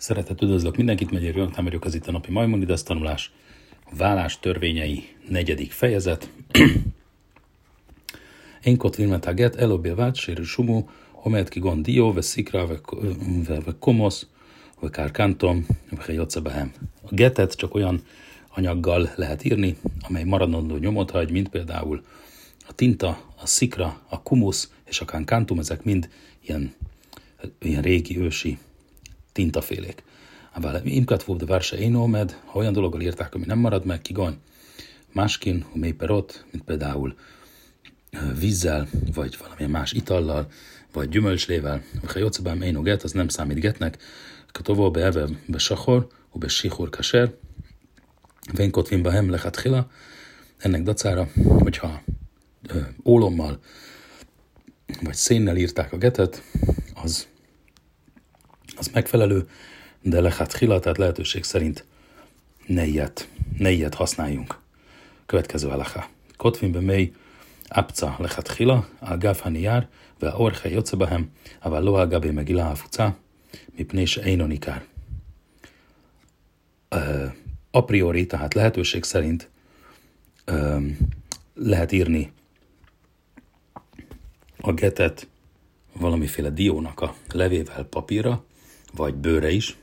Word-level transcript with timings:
Szeretet 0.00 0.42
üdvözlök 0.42 0.76
mindenkit, 0.76 1.10
Megyér 1.10 1.36
Jöntám 1.36 1.64
vagyok, 1.64 1.84
ez 1.84 1.94
itt 1.94 2.06
a 2.06 2.12
napi 2.12 2.30
Maimonides 2.30 2.82
tanulás, 2.82 3.32
a 3.84 3.96
vállás 3.96 4.38
törvényei 4.38 5.08
negyedik 5.28 5.72
fejezet. 5.72 6.30
Én 8.64 8.76
kot 8.76 8.96
vilmet 8.96 9.34
get, 9.34 9.56
elobja 9.56 9.94
vát, 9.94 10.16
sérül 10.16 10.44
sumu, 10.44 10.84
omet 11.22 11.48
ki 11.48 11.60
gon 11.60 11.82
dio, 11.82 12.12
ve 12.12 12.20
szikra, 12.20 12.66
ve, 12.66 12.80
komosz, 13.78 14.26
ve 14.80 14.90
kárkántom, 14.90 15.66
ve. 16.42 16.70
A 17.02 17.14
getet 17.14 17.56
csak 17.56 17.74
olyan 17.74 18.02
anyaggal 18.48 19.10
lehet 19.16 19.44
írni, 19.44 19.76
amely 20.00 20.24
maradandó 20.24 20.76
nyomot 20.76 21.10
hagy, 21.10 21.30
mint 21.30 21.48
például 21.48 22.04
a 22.68 22.74
tinta, 22.74 23.32
a 23.42 23.46
szikra, 23.46 24.00
a 24.08 24.22
kumusz 24.22 24.72
és 24.84 25.00
a 25.00 25.04
kánkantum, 25.04 25.58
ezek 25.58 25.84
mind 25.84 26.08
ilyen, 26.40 26.74
ilyen 27.58 27.82
régi 27.82 28.18
ősi 28.18 28.58
tintafélék. 29.32 30.02
Aber 30.52 30.80
im 30.84 31.04
katvód 31.04 31.46
verse 31.46 31.78
énomed, 31.78 32.36
ha 32.44 32.58
olyan 32.58 32.72
dologgal 32.72 33.00
írták, 33.00 33.34
ami 33.34 33.44
nem 33.46 33.58
marad 33.58 33.84
meg, 33.84 34.02
kigony, 34.02 34.38
máskin, 35.12 35.64
mély 35.72 35.92
perot, 35.92 36.44
mint 36.50 36.64
például 36.64 37.14
vízzel, 38.38 38.88
vagy 39.14 39.36
valamilyen 39.40 39.70
más 39.70 39.92
itallal, 39.92 40.48
vagy 40.92 41.08
gyümölcslével, 41.08 41.82
ha 42.06 42.18
jocabám 42.18 42.62
éno 42.62 42.82
get, 42.82 43.02
az 43.02 43.12
nem 43.12 43.28
számít 43.28 43.60
getnek, 43.60 43.98
be 46.34 46.48
sihur 46.48 46.90
kaser, 46.90 47.34
vén 48.52 48.70
kotvin 48.70 49.02
be 49.02 49.10
hem 49.10 49.30
lechat 49.30 49.60
hila, 49.60 49.90
ennek 50.56 50.82
dacára, 50.82 51.28
hogyha 51.58 52.02
ö, 52.68 52.80
ólommal 53.04 53.60
vagy 55.02 55.14
szénnel 55.14 55.56
írták 55.56 55.92
a 55.92 55.96
getet, 55.96 56.42
az 56.94 57.26
az 58.80 58.88
megfelelő, 58.88 59.48
de 60.02 60.20
lehet 60.20 60.56
hila, 60.56 60.78
tehát 60.78 60.98
lehetőség 60.98 61.44
szerint 61.44 61.84
ne 62.66 62.84
ilyet, 62.84 63.28
ne 63.58 63.70
ilyet 63.70 63.94
használjunk. 63.94 64.58
Következő 65.26 65.68
alaha. 65.68 66.08
Kotvin 66.36 66.70
mely 66.70 67.12
apca 67.68 68.16
lehet 68.18 68.52
hila, 68.52 68.88
a 68.98 69.16
gafani 69.16 69.60
jár, 69.60 69.88
ve 70.18 70.34
orche 70.36 70.68
jocebahem, 70.68 71.30
a 71.58 71.68
lo 71.68 72.08
gabé 72.08 72.30
meg 72.30 72.48
ilá 72.48 72.74
fuca, 72.74 73.16
mi 73.76 73.84
pnés 73.84 74.16
einonikár. 74.16 74.84
A 77.70 77.84
priori, 77.84 78.26
tehát 78.26 78.54
lehetőség 78.54 79.04
szerint 79.04 79.48
lehet 81.54 81.92
írni 81.92 82.32
a 84.60 84.72
getet 84.72 85.28
valamiféle 85.92 86.50
diónak 86.50 87.00
a 87.00 87.14
levével 87.32 87.84
papírra, 87.84 88.44
vagy 88.94 89.14
bőre 89.14 89.50
is. 89.50 89.76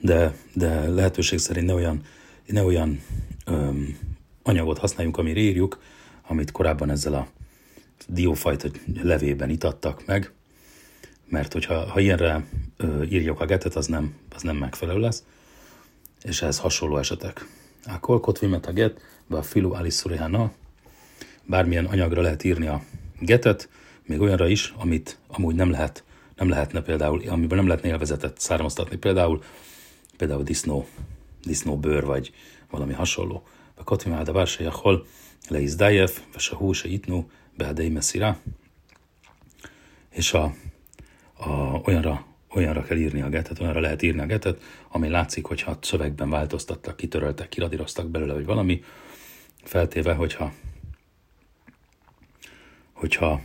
De, 0.00 0.34
de 0.54 0.88
lehetőség 0.88 1.38
szerint 1.38 1.66
ne 1.66 1.74
olyan, 1.74 2.02
ne 2.46 2.62
olyan 2.62 3.02
öm, 3.44 3.98
anyagot 4.42 4.78
használjunk, 4.78 5.16
ami 5.16 5.30
írjuk, 5.30 5.80
amit 6.26 6.50
korábban 6.50 6.90
ezzel 6.90 7.14
a 7.14 7.28
diófajta 8.08 8.68
levében 9.02 9.50
itattak 9.50 10.06
meg, 10.06 10.32
mert 11.28 11.52
hogyha 11.52 11.90
ha 11.90 12.00
ilyenre 12.00 12.44
ö, 12.76 13.02
írjuk 13.02 13.40
a 13.40 13.46
getet, 13.46 13.74
az 13.74 13.86
nem, 13.86 14.14
az 14.34 14.42
nem 14.42 14.56
megfelelő 14.56 15.00
lesz, 15.00 15.24
és 16.22 16.42
ez 16.42 16.58
hasonló 16.58 16.98
esetek. 16.98 17.46
A 17.86 18.00
kolkot 18.00 18.38
vimet 18.38 18.66
a 18.66 18.72
get, 18.72 19.00
vagy 19.26 19.38
a 19.38 19.42
filu 19.42 19.72
aliszurihana, 19.72 20.52
bármilyen 21.44 21.84
anyagra 21.84 22.22
lehet 22.22 22.44
írni 22.44 22.66
a 22.66 22.82
getet, 23.18 23.68
még 24.10 24.20
olyanra 24.20 24.48
is, 24.48 24.74
amit 24.76 25.18
amúgy 25.26 25.54
nem 25.54 25.70
lehet, 25.70 26.04
nem 26.36 26.48
lehetne 26.48 26.80
például, 26.82 27.28
amiben 27.28 27.58
nem 27.58 27.66
lehetne 27.66 27.88
élvezetet 27.88 28.40
származtatni, 28.40 28.96
például, 28.96 29.42
például 30.16 30.42
disznó, 30.42 30.86
disznó 31.42 31.78
bőr, 31.78 32.04
vagy 32.04 32.32
valami 32.70 32.92
hasonló. 32.92 33.42
A 33.74 33.84
Katimá 33.84 34.22
de 34.22 34.32
Vársaja 34.32 34.70
hol 34.70 35.06
le 35.48 35.60
Izdájev, 35.60 36.10
se 36.36 36.54
hú, 36.54 36.72
se 36.72 36.88
itnú, 36.88 37.30
beadei 37.56 37.88
messzira, 37.88 38.38
és 40.08 40.32
a, 40.32 40.54
a, 41.34 41.50
olyanra, 41.84 42.26
olyanra 42.54 42.82
kell 42.82 42.96
írni 42.96 43.20
a 43.20 43.28
getet, 43.28 43.60
olyanra 43.60 43.80
lehet 43.80 44.02
írni 44.02 44.20
a 44.20 44.26
getet, 44.26 44.62
ami 44.88 45.08
látszik, 45.08 45.44
hogyha 45.44 45.78
szövegben 45.80 46.30
változtattak, 46.30 46.96
kitöröltek, 46.96 47.48
kiradíroztak 47.48 48.08
belőle, 48.08 48.32
vagy 48.32 48.44
valami, 48.44 48.82
feltéve, 49.62 50.14
hogyha, 50.14 50.52
hogyha 52.92 53.40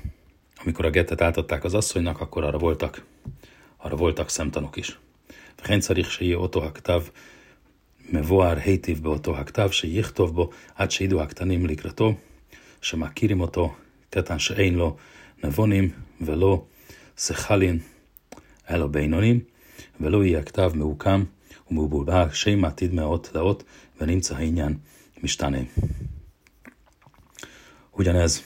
amikor 0.64 0.84
a 0.84 0.90
gettet 0.90 1.20
átadták 1.20 1.64
az 1.64 1.74
asszonynak, 1.74 2.20
akkor 2.20 2.44
arra 2.44 2.58
voltak, 2.58 3.04
arra 3.76 3.96
voltak 3.96 4.28
szemtanok 4.28 4.76
is. 4.76 4.98
Rendszer 5.62 6.04
se 6.04 6.34
אותו 6.34 6.64
הכתב 6.64 7.02
מבואר 8.12 8.58
היטיב 8.58 9.02
באותו 9.02 9.36
הכתב 9.36 9.70
שיכתוב 9.70 10.34
בו 10.34 10.50
עד 10.74 10.90
שידעו 10.90 11.20
הקטנים 11.20 11.66
לקראתו, 11.66 12.14
שמכירים 12.80 13.40
אותו, 13.40 13.74
קטן 14.10 14.38
שאין 14.38 14.74
לו 14.74 14.96
נבונים 15.44 15.90
ולא 16.20 16.64
שכלין 17.18 17.78
אלא 18.70 18.86
בינונים, 18.86 19.40
ולא 20.00 20.24
יהיה 20.24 20.38
הכתב 20.38 20.72
מעוקם 20.74 21.24
ומבולבל, 21.70 22.26
שם 22.32 22.64
עתיד 22.64 22.94
מאות 22.94 23.30
לאות, 23.34 23.64
ונמצא 24.00 24.36
העניין 24.36 24.74
משתנה. 25.22 25.58
Ugyanez 27.92 28.42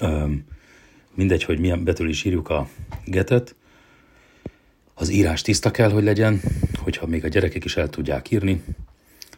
um, 0.00 0.32
mindegy, 1.17 1.43
hogy 1.43 1.59
milyen 1.59 1.83
betűl 1.83 2.09
is 2.09 2.23
írjuk 2.23 2.49
a 2.49 2.69
getet, 3.05 3.55
az 4.93 5.09
írás 5.09 5.41
tiszta 5.41 5.71
kell, 5.71 5.89
hogy 5.89 6.03
legyen, 6.03 6.41
hogyha 6.77 7.07
még 7.07 7.25
a 7.25 7.27
gyerekek 7.27 7.65
is 7.65 7.77
el 7.77 7.89
tudják 7.89 8.31
írni, 8.31 8.63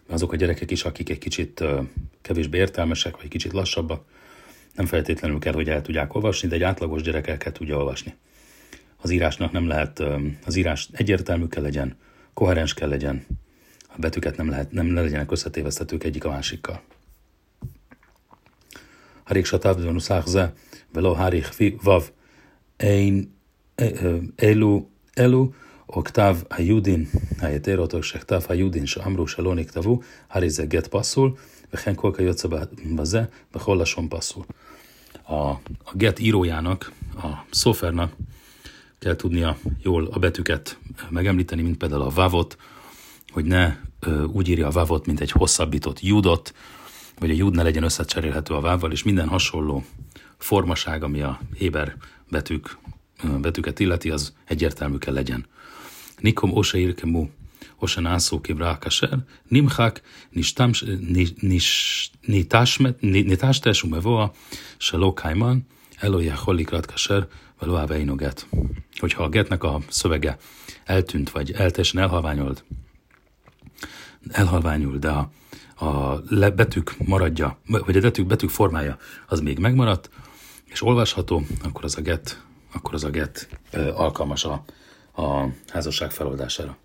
azok 0.08 0.32
a 0.32 0.36
gyerekek 0.36 0.72
is, 0.72 0.84
akik 0.84 1.10
egy 1.10 1.18
kicsit 1.18 1.64
kevésbé 2.22 2.58
értelmesek, 2.58 3.18
vagy 3.18 3.28
kicsit 3.28 3.52
lassabbak, 3.52 4.06
nem 4.76 4.86
feltétlenül 4.86 5.40
kell, 5.40 5.54
hogy 5.54 5.70
el 5.70 5.82
tudják 5.82 6.16
olvasni, 6.16 6.48
de 6.48 6.56
egy 6.56 6.64
átlagos 6.64 7.02
gyerek 7.02 7.28
el 7.28 7.38
kell 7.38 7.52
tudja 7.52 7.78
olvasni. 7.78 8.14
Az 8.98 9.10
írásnak 9.10 9.52
nem 9.52 9.68
lehet, 9.68 10.04
az 10.46 10.56
írás 10.56 10.90
egyértelmű 10.92 11.48
kell 11.48 11.64
legyen, 11.64 11.98
koherens 12.34 12.74
kell 12.74 12.90
legyen, 12.90 13.26
a 13.88 13.96
betűket 13.98 14.38
nem, 14.38 14.50
lehet, 14.50 14.72
nem 14.72 14.94
legyenek 14.94 15.32
összetévesztetők 15.32 16.04
egyik 16.04 16.26
a 16.26 16.30
másikkal. 16.30 16.82
Harik 19.24 19.46
Satávdon 19.46 19.96
Uszáhze, 19.96 20.54
ולא 20.95 21.17
האריך 21.19 21.61
וו, 21.83 22.01
אין, 22.81 23.25
אלו, 24.43 24.87
אלו, 25.19 25.51
או 25.89 26.05
כתב 26.05 26.37
היודין, 26.51 27.05
היתר 27.41 27.79
אותו 27.79 28.03
שכתב 28.03 28.41
היודין 28.49 28.87
שאמרו 28.87 29.29
שלא 29.29 29.55
נכתבו, 29.55 30.01
הרי 30.31 30.51
זה 30.51 30.67
גט 30.67 30.87
פסול, 30.87 31.33
וכן 31.73 31.93
כל 31.97 32.13
כיוצא 32.17 32.49
בזה, 32.97 33.25
בכל 33.55 33.79
לשון 33.81 34.09
פסול. 34.11 34.45
A, 35.27 35.51
a 35.85 35.93
get 35.97 36.19
írójának, 36.19 36.93
a 37.23 37.27
szofernak 37.51 38.13
kell 38.99 39.17
tudnia 39.17 39.57
jól 39.83 40.09
a 40.13 40.19
betűket 40.19 40.79
megemlíteni, 41.11 41.63
mint 41.63 41.77
például 41.77 42.03
a 42.03 42.11
vavot, 42.11 42.57
hogy 43.33 43.45
ne 43.45 43.77
ö, 44.01 44.25
úgy 44.25 44.49
írja 44.49 44.67
a 44.67 44.71
vavot, 44.71 45.07
mint 45.07 45.21
egy 45.21 45.31
hosszabbított 45.31 46.01
judot, 46.01 46.55
vagy 47.19 47.31
a 47.31 47.35
jud 47.35 47.55
ne 47.55 47.63
legyen 47.63 47.83
összecserélhető 47.83 48.55
a 48.55 48.61
vával, 48.61 48.93
és 48.93 49.03
minden 49.03 49.29
hasonló 49.29 49.85
formaság, 50.40 51.04
ami 51.04 51.22
a 51.22 51.40
héber 51.58 51.96
betűk, 52.30 52.78
betűket 53.42 53.80
illeti, 53.80 54.10
az 54.10 54.34
egyértelmű 54.46 54.98
kell 54.98 55.14
legyen. 55.14 55.46
Nikom 56.20 56.54
ose 56.54 56.78
irkemu, 56.78 57.28
ose 57.76 58.02
nászó 58.02 58.42
kibrá 58.42 58.78
kaser, 58.78 59.18
nimchak, 59.48 60.02
nitástes 63.00 63.84
umevoa, 63.84 64.32
se 64.78 64.98
lokájman, 64.98 65.68
eloja 65.98 66.36
holikrat 66.36 66.86
kaser, 66.86 67.28
veloá 67.60 67.86
veinoget. 67.86 68.48
Hogyha 69.00 69.24
a 69.24 69.30
getnek 69.30 69.64
a 69.64 69.82
szövege 69.90 70.38
eltűnt, 70.84 71.30
vagy 71.30 71.52
elteljesen 71.52 72.02
elhalványolt, 72.02 72.64
elhalványul, 74.32 74.98
de 74.98 75.10
a, 75.10 75.32
a 75.86 76.22
betűk 76.56 76.96
maradja, 76.98 77.60
vagy 77.68 77.98
a 77.98 78.02
betűk, 78.02 78.28
betűk 78.28 78.50
formája 78.50 78.98
az 79.28 79.40
még 79.40 79.60
megmaradt, 79.60 80.10
és 80.70 80.82
olvasható, 80.82 81.42
akkor 81.64 81.84
az 81.84 81.98
a 81.98 82.02
get, 82.02 82.42
akkor 82.74 82.94
az 82.94 83.04
a 83.04 83.10
get 83.10 83.48
alkalmas 83.94 84.46
a, 84.46 84.64
a 85.22 85.48
házasság 85.68 86.12
feloldására. 86.12 86.78